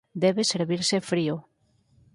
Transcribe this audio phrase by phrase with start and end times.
[0.23, 1.35] Debe servirse frío.